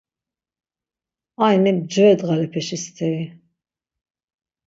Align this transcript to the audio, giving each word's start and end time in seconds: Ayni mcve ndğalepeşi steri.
Ayni 1.45 1.71
mcve 1.77 2.07
ndğalepeşi 2.13 2.77
steri. 2.83 3.25